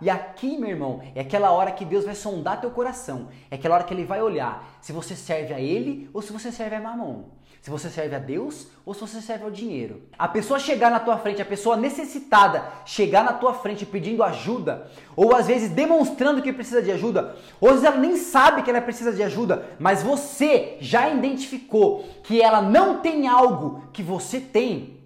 E 0.00 0.08
aqui, 0.08 0.56
meu 0.56 0.70
irmão, 0.70 1.02
é 1.14 1.20
aquela 1.20 1.50
hora 1.50 1.72
que 1.72 1.84
Deus 1.84 2.04
vai 2.04 2.14
sondar 2.14 2.60
teu 2.60 2.70
coração. 2.70 3.28
É 3.50 3.56
aquela 3.56 3.74
hora 3.74 3.84
que 3.84 3.92
ele 3.92 4.04
vai 4.04 4.22
olhar 4.22 4.78
se 4.80 4.92
você 4.92 5.14
serve 5.14 5.52
a 5.52 5.60
ele 5.60 6.08
ou 6.14 6.22
se 6.22 6.32
você 6.32 6.50
serve 6.50 6.76
a 6.76 6.80
mamão. 6.80 7.26
Se 7.60 7.68
você 7.68 7.90
serve 7.90 8.16
a 8.16 8.18
Deus 8.18 8.68
ou 8.86 8.94
se 8.94 9.00
você 9.00 9.20
serve 9.20 9.44
ao 9.44 9.50
dinheiro. 9.50 10.02
A 10.18 10.26
pessoa 10.26 10.58
chegar 10.58 10.90
na 10.90 10.98
tua 10.98 11.18
frente, 11.18 11.42
a 11.42 11.44
pessoa 11.44 11.76
necessitada 11.76 12.64
chegar 12.86 13.22
na 13.22 13.34
tua 13.34 13.52
frente 13.52 13.84
pedindo 13.84 14.22
ajuda, 14.22 14.90
ou 15.14 15.36
às 15.36 15.46
vezes 15.46 15.68
demonstrando 15.68 16.40
que 16.40 16.54
precisa 16.54 16.82
de 16.82 16.90
ajuda, 16.90 17.36
ou 17.60 17.68
às 17.68 17.74
vezes 17.74 17.88
ela 17.88 17.98
nem 17.98 18.16
sabe 18.16 18.62
que 18.62 18.70
ela 18.70 18.80
precisa 18.80 19.12
de 19.12 19.22
ajuda, 19.22 19.66
mas 19.78 20.02
você 20.02 20.78
já 20.80 21.10
identificou 21.10 22.08
que 22.22 22.40
ela 22.40 22.62
não 22.62 23.00
tem 23.00 23.28
algo 23.28 23.84
que 23.92 24.02
você 24.02 24.40
tem. 24.40 24.98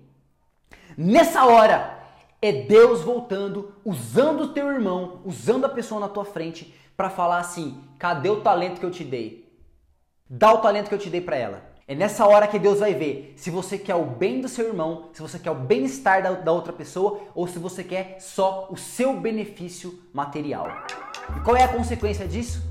Nessa 0.96 1.44
hora, 1.44 1.93
é 2.44 2.52
Deus 2.52 3.00
voltando, 3.00 3.72
usando 3.82 4.42
o 4.42 4.48
teu 4.48 4.70
irmão, 4.70 5.20
usando 5.24 5.64
a 5.64 5.68
pessoa 5.68 5.98
na 5.98 6.08
tua 6.08 6.26
frente 6.26 6.74
para 6.94 7.08
falar 7.08 7.38
assim: 7.38 7.82
cadê 7.98 8.28
o 8.28 8.42
talento 8.42 8.78
que 8.78 8.84
eu 8.84 8.90
te 8.90 9.02
dei? 9.02 9.50
Dá 10.28 10.52
o 10.52 10.58
talento 10.58 10.88
que 10.88 10.94
eu 10.94 10.98
te 10.98 11.08
dei 11.08 11.22
para 11.22 11.36
ela. 11.36 11.74
É 11.86 11.94
nessa 11.94 12.26
hora 12.26 12.46
que 12.46 12.58
Deus 12.58 12.80
vai 12.80 12.94
ver 12.94 13.34
se 13.36 13.50
você 13.50 13.78
quer 13.78 13.94
o 13.94 14.04
bem 14.04 14.40
do 14.40 14.48
seu 14.48 14.66
irmão, 14.66 15.10
se 15.12 15.20
você 15.20 15.38
quer 15.38 15.50
o 15.50 15.54
bem-estar 15.54 16.22
da, 16.22 16.32
da, 16.32 16.52
outra 16.52 16.72
pessoa 16.72 17.20
ou 17.34 17.46
se 17.46 17.58
você 17.58 17.84
quer 17.84 18.16
só 18.20 18.68
o 18.70 18.76
seu 18.76 19.18
benefício 19.20 19.98
material. 20.12 20.68
E 21.36 21.40
qual 21.40 21.56
é 21.56 21.62
a 21.62 21.68
consequência 21.68 22.26
disso? 22.26 22.62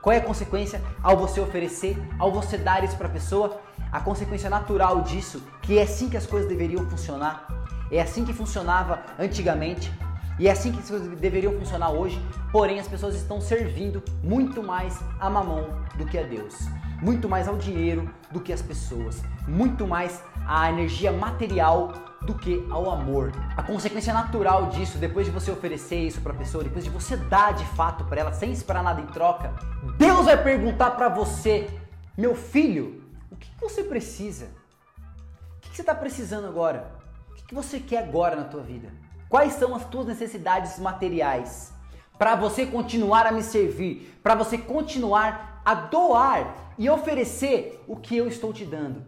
Qual 0.00 0.12
é 0.12 0.18
a 0.18 0.24
consequência 0.24 0.80
ao 1.02 1.16
você 1.16 1.40
oferecer, 1.40 1.96
ao 2.18 2.32
você 2.32 2.56
dar 2.56 2.82
isso 2.84 2.96
para 2.96 3.08
a 3.08 3.12
pessoa? 3.12 3.60
A 3.92 4.00
consequência 4.00 4.48
natural 4.48 5.02
disso, 5.02 5.42
que 5.62 5.78
é 5.78 5.82
assim 5.82 6.08
que 6.08 6.16
as 6.16 6.26
coisas 6.26 6.48
deveriam 6.48 6.88
funcionar, 6.88 7.59
é 7.90 8.02
assim 8.02 8.24
que 8.24 8.32
funcionava 8.32 9.02
antigamente 9.18 9.92
e 10.38 10.48
é 10.48 10.50
assim 10.50 10.72
que 10.72 10.80
deveriam 11.16 11.52
funcionar 11.58 11.90
hoje, 11.90 12.20
porém 12.50 12.80
as 12.80 12.88
pessoas 12.88 13.14
estão 13.14 13.40
servindo 13.40 14.02
muito 14.22 14.62
mais 14.62 14.98
a 15.18 15.28
mamão 15.28 15.66
do 15.96 16.06
que 16.06 16.18
a 16.18 16.22
Deus 16.22 16.56
muito 17.00 17.28
mais 17.28 17.48
ao 17.48 17.56
dinheiro 17.56 18.12
do 18.30 18.40
que 18.40 18.52
às 18.52 18.62
pessoas, 18.62 19.22
muito 19.46 19.86
mais 19.86 20.22
à 20.46 20.68
energia 20.68 21.10
material 21.10 21.92
do 22.22 22.34
que 22.34 22.66
ao 22.70 22.90
amor. 22.90 23.32
A 23.56 23.62
consequência 23.62 24.12
natural 24.12 24.66
disso, 24.66 24.98
depois 24.98 25.26
de 25.26 25.32
você 25.32 25.50
oferecer 25.50 26.06
isso 26.06 26.20
para 26.20 26.32
a 26.32 26.36
pessoa, 26.36 26.62
depois 26.62 26.84
de 26.84 26.90
você 26.90 27.16
dar 27.16 27.54
de 27.54 27.64
fato 27.64 28.04
para 28.04 28.20
ela 28.20 28.32
sem 28.32 28.52
esperar 28.52 28.82
nada 28.82 29.00
em 29.00 29.06
troca, 29.06 29.54
Deus 29.96 30.26
vai 30.26 30.42
perguntar 30.42 30.90
para 30.92 31.08
você, 31.08 31.68
meu 32.16 32.34
filho, 32.34 33.02
o 33.30 33.36
que 33.36 33.50
você 33.60 33.82
precisa? 33.82 34.48
O 35.56 35.60
que 35.60 35.74
você 35.74 35.82
está 35.82 35.94
precisando 35.94 36.46
agora? 36.46 36.99
Que 37.50 37.54
você 37.56 37.80
quer 37.80 38.04
agora 38.04 38.36
na 38.36 38.44
tua 38.44 38.62
vida? 38.62 38.92
Quais 39.28 39.54
são 39.54 39.74
as 39.74 39.84
tuas 39.84 40.06
necessidades 40.06 40.78
materiais? 40.78 41.72
Para 42.16 42.36
você 42.36 42.64
continuar 42.64 43.26
a 43.26 43.32
me 43.32 43.42
servir, 43.42 44.16
para 44.22 44.36
você 44.36 44.56
continuar 44.56 45.60
a 45.64 45.74
doar 45.74 46.74
e 46.78 46.88
oferecer 46.88 47.82
o 47.88 47.96
que 47.96 48.16
eu 48.16 48.28
estou 48.28 48.52
te 48.52 48.64
dando. 48.64 49.04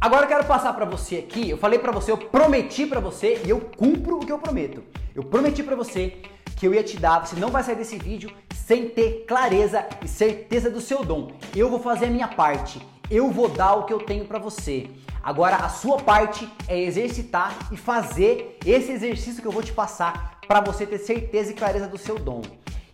Agora 0.00 0.24
eu 0.24 0.28
quero 0.28 0.46
passar 0.46 0.72
para 0.72 0.86
você 0.86 1.16
aqui, 1.16 1.50
eu 1.50 1.58
falei 1.58 1.78
para 1.78 1.92
você, 1.92 2.10
eu 2.10 2.16
prometi 2.16 2.86
para 2.86 2.98
você 2.98 3.42
e 3.44 3.50
eu 3.50 3.60
cumpro 3.60 4.16
o 4.16 4.24
que 4.24 4.32
eu 4.32 4.38
prometo. 4.38 4.82
Eu 5.14 5.24
prometi 5.24 5.62
para 5.62 5.76
você 5.76 6.22
que 6.56 6.66
eu 6.66 6.72
ia 6.72 6.82
te 6.82 6.96
dar, 6.98 7.26
você 7.26 7.36
não 7.36 7.50
vai 7.50 7.62
sair 7.62 7.76
desse 7.76 7.98
vídeo 7.98 8.32
sem 8.54 8.88
ter 8.88 9.26
clareza 9.28 9.86
e 10.02 10.08
certeza 10.08 10.70
do 10.70 10.80
seu 10.80 11.04
dom. 11.04 11.32
Eu 11.54 11.68
vou 11.68 11.78
fazer 11.78 12.06
a 12.06 12.10
minha 12.10 12.28
parte, 12.28 12.80
eu 13.10 13.30
vou 13.30 13.50
dar 13.50 13.74
o 13.74 13.84
que 13.84 13.92
eu 13.92 13.98
tenho 13.98 14.24
para 14.24 14.38
você. 14.38 14.88
Agora 15.26 15.56
a 15.56 15.68
sua 15.68 15.98
parte 15.98 16.48
é 16.68 16.80
exercitar 16.80 17.52
e 17.72 17.76
fazer 17.76 18.58
esse 18.64 18.92
exercício 18.92 19.42
que 19.42 19.48
eu 19.48 19.52
vou 19.52 19.62
te 19.62 19.72
passar 19.72 20.38
para 20.46 20.60
você 20.60 20.86
ter 20.86 20.98
certeza 20.98 21.50
e 21.50 21.54
clareza 21.54 21.88
do 21.88 21.98
seu 21.98 22.16
dom. 22.16 22.42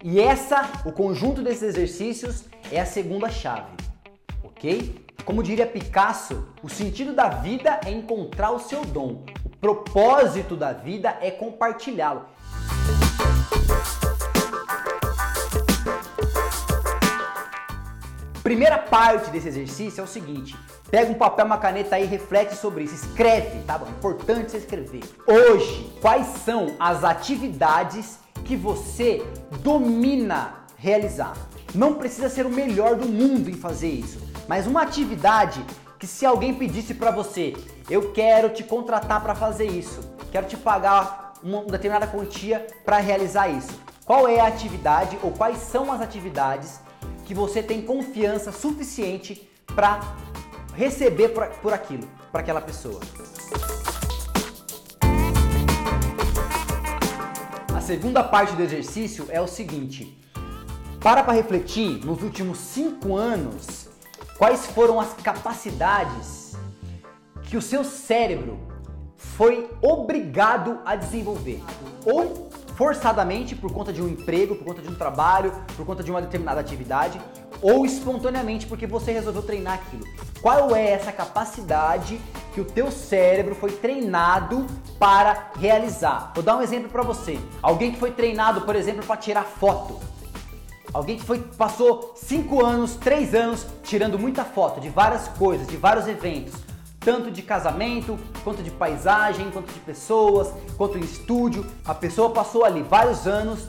E 0.02 0.18
essa, 0.18 0.68
o 0.86 0.92
conjunto 0.92 1.42
desses 1.42 1.62
exercícios 1.62 2.44
é 2.72 2.80
a 2.80 2.86
segunda 2.86 3.28
chave 3.28 3.82
ok? 4.62 4.94
Como 5.24 5.42
diria 5.42 5.66
Picasso, 5.66 6.46
o 6.62 6.68
sentido 6.68 7.12
da 7.12 7.28
vida 7.28 7.80
é 7.84 7.90
encontrar 7.90 8.52
o 8.52 8.60
seu 8.60 8.84
dom, 8.84 9.24
o 9.44 9.48
propósito 9.48 10.56
da 10.56 10.72
vida 10.72 11.16
é 11.20 11.30
compartilhá-lo. 11.30 12.26
Primeira 18.52 18.76
parte 18.76 19.30
desse 19.30 19.48
exercício 19.48 20.00
é 20.00 20.04
o 20.04 20.06
seguinte: 20.06 20.54
pega 20.90 21.10
um 21.10 21.14
papel, 21.14 21.46
uma 21.46 21.56
caneta 21.56 21.96
aí, 21.96 22.04
reflete 22.04 22.54
sobre 22.54 22.84
isso, 22.84 22.94
escreve, 22.94 23.62
tá 23.62 23.78
bom? 23.78 23.88
Importante 23.88 24.50
você 24.50 24.58
escrever. 24.58 25.02
Hoje, 25.26 25.90
quais 26.02 26.26
são 26.44 26.76
as 26.78 27.02
atividades 27.02 28.18
que 28.44 28.54
você 28.54 29.24
domina 29.60 30.66
realizar? 30.76 31.34
Não 31.74 31.94
precisa 31.94 32.28
ser 32.28 32.44
o 32.44 32.50
melhor 32.50 32.96
do 32.96 33.08
mundo 33.08 33.48
em 33.48 33.54
fazer 33.54 33.88
isso 33.88 34.32
mas 34.48 34.66
uma 34.66 34.82
atividade 34.82 35.64
que 35.98 36.06
se 36.06 36.26
alguém 36.26 36.52
pedisse 36.52 36.92
para 36.92 37.10
você, 37.10 37.54
eu 37.88 38.12
quero 38.12 38.50
te 38.50 38.62
contratar 38.62 39.22
para 39.22 39.34
fazer 39.34 39.64
isso, 39.64 40.00
quero 40.30 40.46
te 40.46 40.58
pagar 40.58 41.32
uma 41.42 41.64
determinada 41.64 42.06
quantia 42.06 42.66
para 42.84 42.98
realizar 42.98 43.48
isso. 43.48 43.80
Qual 44.04 44.28
é 44.28 44.40
a 44.40 44.46
atividade 44.46 45.18
ou 45.22 45.30
quais 45.30 45.56
são 45.58 45.90
as 45.90 46.02
atividades 46.02 46.80
que 47.32 47.34
você 47.34 47.62
tem 47.62 47.80
confiança 47.80 48.52
suficiente 48.52 49.48
para 49.74 50.00
receber 50.74 51.30
por, 51.30 51.46
por 51.62 51.72
aquilo, 51.72 52.06
para 52.30 52.42
aquela 52.42 52.60
pessoa? 52.60 53.00
A 57.74 57.80
segunda 57.80 58.22
parte 58.22 58.54
do 58.54 58.62
exercício 58.62 59.28
é 59.30 59.40
o 59.40 59.46
seguinte: 59.46 60.22
para 61.00 61.24
para 61.24 61.32
refletir 61.32 62.04
nos 62.04 62.22
últimos 62.22 62.58
cinco 62.58 63.16
anos 63.16 63.88
Quais 64.36 64.66
foram 64.66 65.00
as 65.00 65.14
capacidades 65.14 66.54
que 67.44 67.56
o 67.56 67.62
seu 67.62 67.82
cérebro 67.82 68.58
foi 69.16 69.70
obrigado 69.80 70.80
a 70.84 70.96
desenvolver? 70.96 71.62
Ou 72.04 72.51
forçadamente 72.76 73.54
por 73.54 73.72
conta 73.72 73.92
de 73.92 74.02
um 74.02 74.08
emprego, 74.08 74.54
por 74.56 74.64
conta 74.64 74.82
de 74.82 74.88
um 74.88 74.94
trabalho, 74.94 75.52
por 75.76 75.84
conta 75.84 76.02
de 76.02 76.10
uma 76.10 76.20
determinada 76.20 76.60
atividade, 76.60 77.20
ou 77.60 77.86
espontaneamente 77.86 78.66
porque 78.66 78.86
você 78.86 79.12
resolveu 79.12 79.42
treinar 79.42 79.74
aquilo. 79.74 80.04
Qual 80.40 80.74
é 80.74 80.90
essa 80.90 81.12
capacidade 81.12 82.20
que 82.52 82.60
o 82.60 82.64
teu 82.64 82.90
cérebro 82.90 83.54
foi 83.54 83.70
treinado 83.72 84.66
para 84.98 85.52
realizar? 85.58 86.32
Vou 86.34 86.42
dar 86.42 86.56
um 86.56 86.62
exemplo 86.62 86.88
para 86.88 87.02
você. 87.02 87.38
Alguém 87.62 87.92
que 87.92 87.98
foi 87.98 88.10
treinado, 88.10 88.62
por 88.62 88.74
exemplo, 88.74 89.04
para 89.06 89.16
tirar 89.16 89.44
foto. 89.44 90.00
Alguém 90.92 91.16
que 91.16 91.24
foi, 91.24 91.38
passou 91.38 92.12
5 92.16 92.64
anos, 92.64 92.96
3 92.96 93.34
anos 93.34 93.66
tirando 93.82 94.18
muita 94.18 94.44
foto 94.44 94.80
de 94.80 94.90
várias 94.90 95.28
coisas, 95.28 95.66
de 95.66 95.76
vários 95.76 96.06
eventos, 96.06 96.54
tanto 97.04 97.30
de 97.30 97.42
casamento, 97.42 98.18
quanto 98.44 98.62
de 98.62 98.70
paisagem, 98.70 99.50
quanto 99.50 99.72
de 99.72 99.80
pessoas, 99.80 100.52
quanto 100.76 100.98
em 100.98 101.02
estúdio. 101.02 101.66
A 101.84 101.94
pessoa 101.94 102.30
passou 102.30 102.64
ali 102.64 102.82
vários 102.82 103.26
anos 103.26 103.66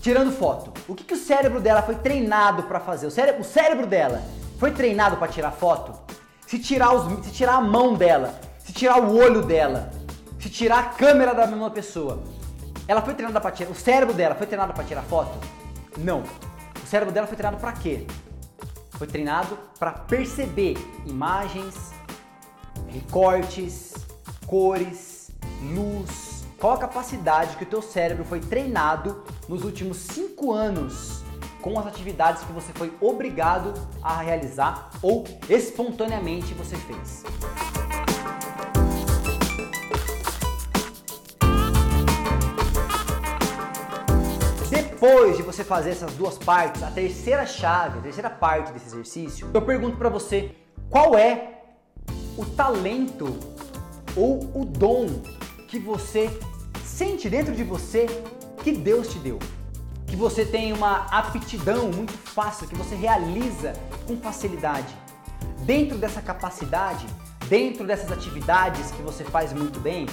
tirando 0.00 0.30
foto. 0.30 0.72
O 0.86 0.94
que, 0.94 1.04
que 1.04 1.14
o 1.14 1.16
cérebro 1.16 1.60
dela 1.60 1.82
foi 1.82 1.96
treinado 1.96 2.62
para 2.64 2.78
fazer? 2.78 3.06
O 3.06 3.10
cérebro, 3.10 3.40
o 3.40 3.44
cérebro 3.44 3.86
dela 3.86 4.22
foi 4.58 4.70
treinado 4.70 5.16
para 5.16 5.28
tirar 5.28 5.50
foto? 5.50 5.92
Se 6.46 6.58
tirar, 6.58 6.94
os, 6.94 7.24
se 7.24 7.32
tirar 7.32 7.56
a 7.56 7.60
mão 7.60 7.94
dela, 7.94 8.38
se 8.58 8.72
tirar 8.72 9.02
o 9.02 9.16
olho 9.16 9.42
dela, 9.42 9.90
se 10.38 10.48
tirar 10.48 10.78
a 10.78 10.82
câmera 10.84 11.34
da 11.34 11.46
mesma 11.46 11.70
pessoa, 11.70 12.22
ela 12.86 13.02
foi 13.02 13.14
treinada 13.14 13.40
para 13.40 13.50
tirar. 13.50 13.70
O 13.70 13.74
cérebro 13.74 14.14
dela 14.14 14.34
foi 14.34 14.46
treinado 14.46 14.72
para 14.72 14.84
tirar 14.84 15.02
foto? 15.02 15.36
Não. 15.98 16.22
O 16.82 16.86
cérebro 16.86 17.12
dela 17.12 17.26
foi 17.26 17.36
treinado 17.36 17.60
para 17.60 17.72
quê? 17.72 18.06
Foi 18.90 19.06
treinado 19.06 19.58
para 19.78 19.90
perceber 19.90 20.76
imagens, 21.04 21.90
recortes, 22.96 23.94
cores, 24.46 25.30
luz. 25.74 26.44
Qual 26.58 26.72
a 26.72 26.78
capacidade 26.78 27.56
que 27.56 27.64
o 27.64 27.66
teu 27.66 27.82
cérebro 27.82 28.24
foi 28.24 28.40
treinado 28.40 29.22
nos 29.46 29.64
últimos 29.64 29.98
cinco 29.98 30.52
anos 30.52 31.22
com 31.60 31.78
as 31.78 31.86
atividades 31.86 32.42
que 32.42 32.52
você 32.52 32.72
foi 32.72 32.92
obrigado 33.00 33.74
a 34.02 34.22
realizar 34.22 34.90
ou 35.02 35.24
espontaneamente 35.48 36.54
você 36.54 36.76
fez? 36.76 37.22
Depois 44.70 45.36
de 45.36 45.42
você 45.42 45.62
fazer 45.62 45.90
essas 45.90 46.14
duas 46.14 46.38
partes, 46.38 46.82
a 46.82 46.90
terceira 46.90 47.44
chave, 47.44 47.98
a 47.98 48.02
terceira 48.02 48.30
parte 48.30 48.72
desse 48.72 48.86
exercício, 48.86 49.50
eu 49.52 49.60
pergunto 49.60 49.98
para 49.98 50.08
você 50.08 50.52
qual 50.88 51.18
é 51.18 51.55
o 52.36 52.44
talento 52.44 53.38
ou 54.16 54.40
o 54.54 54.64
dom 54.64 55.06
que 55.68 55.78
você 55.78 56.30
sente 56.84 57.28
dentro 57.28 57.54
de 57.54 57.64
você 57.64 58.06
que 58.62 58.72
Deus 58.72 59.08
te 59.08 59.18
deu. 59.18 59.38
Que 60.06 60.16
você 60.16 60.44
tem 60.44 60.72
uma 60.72 61.06
aptidão 61.06 61.90
muito 61.90 62.12
fácil, 62.12 62.68
que 62.68 62.74
você 62.74 62.94
realiza 62.94 63.72
com 64.06 64.16
facilidade. 64.16 64.94
Dentro 65.64 65.98
dessa 65.98 66.22
capacidade, 66.22 67.06
dentro 67.48 67.86
dessas 67.86 68.12
atividades 68.12 68.90
que 68.90 69.02
você 69.02 69.24
faz 69.24 69.52
muito 69.52 69.80
bem, 69.80 70.06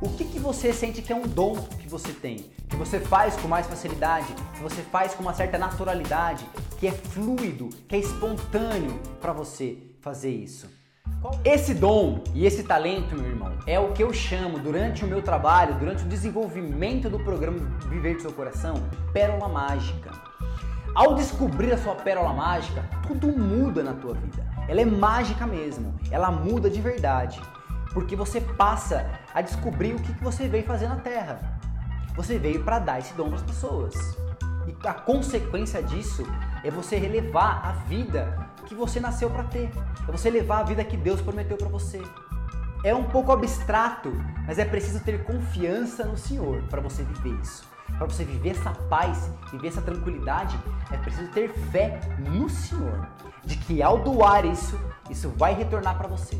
o 0.00 0.10
que, 0.10 0.24
que 0.24 0.38
você 0.38 0.72
sente 0.72 1.00
que 1.00 1.12
é 1.12 1.16
um 1.16 1.26
dom 1.26 1.56
que 1.80 1.88
você 1.88 2.12
tem, 2.12 2.50
que 2.68 2.76
você 2.76 3.00
faz 3.00 3.36
com 3.36 3.48
mais 3.48 3.66
facilidade, 3.66 4.26
que 4.54 4.62
você 4.62 4.82
faz 4.82 5.14
com 5.14 5.22
uma 5.22 5.32
certa 5.32 5.56
naturalidade, 5.56 6.46
que 6.78 6.86
é 6.86 6.92
fluido, 6.92 7.68
que 7.88 7.96
é 7.96 7.98
espontâneo 7.98 8.98
para 9.20 9.32
você 9.32 9.78
fazer 10.00 10.30
isso? 10.30 10.68
Esse 11.44 11.74
dom 11.74 12.22
e 12.34 12.46
esse 12.46 12.62
talento, 12.62 13.16
meu 13.16 13.30
irmão, 13.30 13.52
é 13.66 13.78
o 13.78 13.92
que 13.92 14.02
eu 14.02 14.12
chamo 14.12 14.58
durante 14.58 15.04
o 15.04 15.08
meu 15.08 15.22
trabalho, 15.22 15.74
durante 15.74 16.04
o 16.04 16.08
desenvolvimento 16.08 17.08
do 17.08 17.18
programa 17.18 17.58
Viver 17.88 18.16
do 18.16 18.22
Seu 18.22 18.32
Coração, 18.32 18.82
pérola 19.12 19.48
mágica. 19.48 20.10
Ao 20.94 21.14
descobrir 21.14 21.72
a 21.72 21.78
sua 21.78 21.94
pérola 21.94 22.32
mágica, 22.32 22.84
tudo 23.06 23.28
muda 23.28 23.82
na 23.82 23.92
tua 23.92 24.14
vida. 24.14 24.46
Ela 24.68 24.80
é 24.80 24.84
mágica 24.84 25.46
mesmo, 25.46 25.94
ela 26.10 26.30
muda 26.30 26.70
de 26.70 26.80
verdade 26.80 27.40
porque 27.96 28.14
você 28.14 28.42
passa 28.42 29.10
a 29.32 29.40
descobrir 29.40 29.94
o 29.94 29.98
que 29.98 30.12
você 30.22 30.46
veio 30.46 30.64
fazer 30.64 30.86
na 30.86 30.96
Terra. 30.96 31.58
Você 32.14 32.38
veio 32.38 32.62
para 32.62 32.78
dar 32.78 32.98
esse 32.98 33.14
dom 33.14 33.34
as 33.34 33.40
pessoas. 33.40 33.94
E 34.68 34.86
a 34.86 34.92
consequência 34.92 35.82
disso 35.82 36.22
é 36.62 36.70
você 36.70 36.98
relevar 36.98 37.66
a 37.66 37.72
vida 37.88 38.50
que 38.66 38.74
você 38.74 39.00
nasceu 39.00 39.30
para 39.30 39.44
ter. 39.44 39.70
É 40.06 40.12
você 40.12 40.28
levar 40.28 40.58
a 40.58 40.62
vida 40.64 40.84
que 40.84 40.96
Deus 40.96 41.20
prometeu 41.20 41.56
para 41.56 41.68
você. 41.68 42.02
É 42.84 42.94
um 42.94 43.04
pouco 43.04 43.32
abstrato, 43.32 44.12
mas 44.46 44.58
é 44.58 44.64
preciso 44.64 45.00
ter 45.00 45.24
confiança 45.24 46.04
no 46.04 46.18
Senhor 46.18 46.62
para 46.64 46.80
você 46.80 47.02
viver 47.02 47.40
isso. 47.40 47.64
Para 47.96 48.06
você 48.06 48.24
viver 48.24 48.50
essa 48.50 48.70
paz, 48.70 49.30
viver 49.50 49.68
essa 49.68 49.80
tranquilidade, 49.80 50.58
é 50.90 50.96
preciso 50.98 51.30
ter 51.30 51.52
fé 51.70 52.00
no 52.18 52.50
Senhor, 52.50 53.08
de 53.44 53.56
que 53.56 53.82
ao 53.82 53.98
doar 53.98 54.44
isso, 54.44 54.78
isso 55.08 55.30
vai 55.30 55.54
retornar 55.54 55.96
para 55.96 56.08
você 56.08 56.38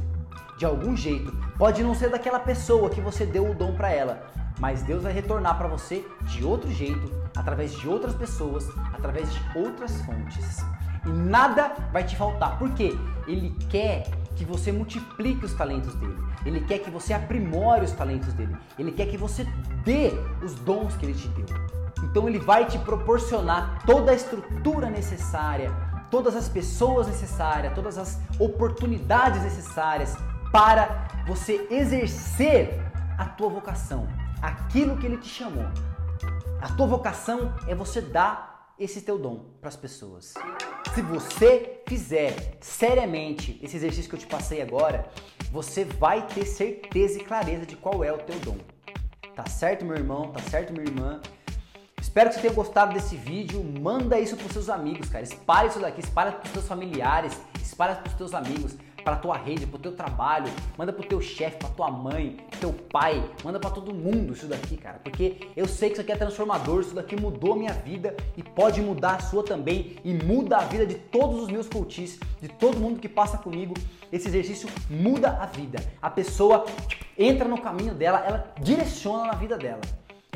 de 0.57 0.65
algum 0.65 0.97
jeito. 0.97 1.33
Pode 1.57 1.83
não 1.83 1.95
ser 1.95 2.11
daquela 2.11 2.41
pessoa 2.41 2.91
que 2.91 3.01
você 3.01 3.25
deu 3.27 3.51
o 3.51 3.55
dom 3.55 3.75
para 3.75 3.91
ela, 3.91 4.27
mas 4.59 4.83
Deus 4.83 5.03
vai 5.03 5.13
retornar 5.13 5.57
para 5.59 5.69
você 5.69 6.07
de 6.23 6.45
outro 6.45 6.71
jeito, 6.71 7.11
através 7.37 7.73
de 7.73 7.89
outras 7.89 8.15
pessoas, 8.15 8.69
através 8.93 9.33
de 9.33 9.59
outras 9.59 10.01
fontes. 10.03 10.65
E 11.07 11.11
nada 11.11 11.75
vai 11.93 12.05
te 12.05 12.17
faltar, 12.17 12.59
porque 12.59 12.99
Ele 13.27 13.55
quer 13.71 14.05
que 14.37 14.45
você 14.45 14.71
multiplique 14.71 15.45
os 15.45 15.55
talentos 15.55 15.95
dele. 15.95 16.17
Ele 16.45 16.61
quer 16.61 16.79
que 16.79 16.91
você 16.91 17.13
aprimore 17.15 17.85
os 17.85 17.93
talentos 17.93 18.33
dele. 18.35 18.55
Ele 18.79 18.93
quer 18.93 19.07
que 19.07 19.17
você 19.17 19.45
dê 19.83 20.13
os 20.43 20.55
dons 20.55 20.95
que 20.97 21.07
ele 21.07 21.15
te 21.15 21.27
deu. 21.29 21.47
Então 22.05 22.29
ele 22.29 22.39
vai 22.39 22.67
te 22.67 22.79
proporcionar 22.79 23.83
toda 23.87 24.13
a 24.13 24.15
estrutura 24.15 24.91
necessária, 24.91 25.73
todas 26.11 26.37
as 26.37 26.49
pessoas 26.49 27.07
necessárias, 27.07 27.75
todas 27.75 27.97
as 27.99 28.21
oportunidades 28.39 29.43
necessárias 29.43 30.17
para 30.53 31.09
você 31.27 31.67
exercer 31.71 32.81
a 33.19 33.25
tua 33.25 33.49
vocação, 33.49 34.07
aquilo 34.43 34.97
que 34.99 35.07
ele 35.07 35.17
te 35.17 35.29
chamou. 35.29 35.67
A 36.61 36.69
tua 36.69 36.87
vocação 36.87 37.53
é 37.67 37.75
você 37.75 38.01
dar 38.01 38.56
esse 38.79 39.01
teu 39.01 39.19
dom 39.19 39.45
para 39.61 39.69
as 39.69 39.77
pessoas. 39.77 40.35
Se 40.95 41.03
você 41.03 41.83
fizer 41.87 42.59
seriamente 42.61 43.59
esse 43.63 43.77
exercício 43.77 44.09
que 44.09 44.17
eu 44.17 44.21
te 44.21 44.27
passei 44.27 44.61
agora, 44.61 45.09
você 45.51 45.85
vai 45.85 46.27
ter 46.27 46.45
certeza 46.45 47.19
e 47.19 47.25
clareza 47.25 47.65
de 47.65 47.77
qual 47.77 48.05
é 48.05 48.13
o 48.13 48.19
teu 48.19 48.39
dom. 48.41 48.59
Tá 49.35 49.47
certo, 49.47 49.85
meu 49.85 49.97
irmão? 49.97 50.31
Tá 50.33 50.41
certo, 50.51 50.73
minha 50.73 50.85
irmã? 50.85 51.21
Espero 52.01 52.29
que 52.29 52.37
você 52.37 52.43
tenha 52.43 52.55
gostado 52.55 52.95
desse 52.95 53.17
vídeo. 53.17 53.63
Manda 53.63 54.19
isso 54.19 54.37
para 54.37 54.47
os 54.47 54.53
seus 54.53 54.69
amigos, 54.69 55.09
cara. 55.09 55.25
Espalhe 55.25 55.69
isso 55.69 55.81
daqui, 55.81 56.01
espalhe 56.01 56.33
para 56.33 56.45
os 56.45 56.51
seus 56.51 56.67
familiares, 56.67 57.39
espalhe 57.63 57.95
para 57.97 58.09
os 58.09 58.15
teus 58.15 58.35
amigos 58.35 58.77
para 59.07 59.15
tua 59.15 59.37
rede, 59.37 59.65
para 59.69 59.77
o 59.77 59.79
teu 59.79 59.93
trabalho, 59.93 60.53
manda 60.77 60.93
para 60.93 61.05
o 61.05 61.07
teu 61.07 61.21
chefe, 61.21 61.59
para 61.59 61.69
tua 61.69 61.89
mãe, 61.89 62.39
teu 62.61 62.73
pai, 62.73 63.23
manda 63.45 63.61
para 63.61 63.71
todo 63.71 63.95
mundo 63.95 64.33
isso 64.33 64.49
daqui, 64.49 64.77
cara, 64.77 64.99
porque 64.99 65.49
eu 65.57 65.69
sei 65.69 65.91
que 65.91 65.93
isso 65.93 66.03
aqui 66.03 66.11
é 66.11 66.17
transformador, 66.17 66.81
isso 66.81 66.93
daqui 66.93 67.15
mudou 67.15 67.53
a 67.53 67.57
minha 67.57 67.73
vida 67.73 68.17
e 68.37 68.43
pode 68.43 68.83
mudar 68.83 69.15
a 69.15 69.21
sua 69.21 69.45
também 69.45 69.95
e 70.05 70.13
muda 70.13 70.57
a 70.57 70.65
vida 70.65 70.85
de 70.85 70.97
todos 70.97 71.41
os 71.41 71.49
meus 71.49 71.69
coaches, 71.69 72.19
de 72.43 72.49
todo 72.49 72.81
mundo 72.81 72.99
que 72.99 73.09
passa 73.09 73.39
comigo. 73.39 73.75
Esse 74.11 74.27
exercício 74.27 74.69
muda 74.91 75.39
a 75.41 75.47
vida. 75.47 75.79
A 76.03 76.11
pessoa 76.11 76.67
entra 77.17 77.47
no 77.47 77.61
caminho 77.61 77.95
dela, 77.95 78.19
ela 78.27 78.53
direciona 78.61 79.27
na 79.27 79.35
vida 79.35 79.57
dela. 79.57 79.83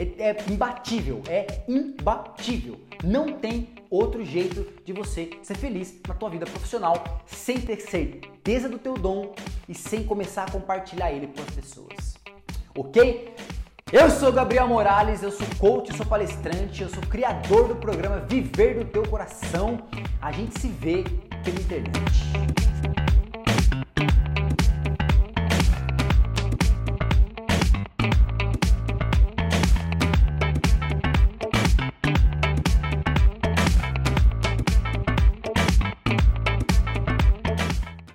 É, 0.00 0.30
é 0.30 0.36
imbatível, 0.50 1.22
é 1.28 1.62
imbatível. 1.68 2.80
Não 3.04 3.34
tem 3.34 3.68
outro 3.90 4.24
jeito 4.24 4.66
de 4.82 4.94
você 4.94 5.28
ser 5.42 5.58
feliz 5.58 6.00
na 6.08 6.14
tua 6.14 6.30
vida 6.30 6.46
profissional 6.46 7.20
sem 7.26 7.60
ter 7.60 7.78
certeza 7.80 8.66
do 8.66 8.78
teu 8.78 8.94
dom 8.94 9.34
e 9.68 9.74
sem 9.74 10.02
começar 10.04 10.44
a 10.44 10.50
compartilhar 10.50 11.12
ele 11.12 11.26
com 11.26 11.42
as 11.42 11.50
pessoas. 11.50 12.14
Ok? 12.74 13.34
Eu 13.92 14.08
sou 14.08 14.32
Gabriel 14.32 14.68
Morales, 14.68 15.22
eu 15.22 15.32
sou 15.32 15.46
coach, 15.58 15.90
eu 15.90 15.96
sou 15.96 16.06
palestrante, 16.06 16.80
eu 16.80 16.88
sou 16.88 17.02
criador 17.02 17.68
do 17.68 17.76
programa 17.76 18.20
Viver 18.20 18.78
do 18.78 18.84
Teu 18.86 19.02
Coração. 19.02 19.80
A 20.22 20.32
gente 20.32 20.58
se 20.58 20.68
vê 20.68 21.04
pela 21.44 21.60
internet. 21.60 22.59